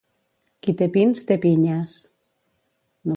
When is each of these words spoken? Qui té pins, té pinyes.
Qui 0.67 0.73
té 0.79 0.87
pins, 0.95 1.21
té 1.31 1.37
pinyes. 1.45 1.99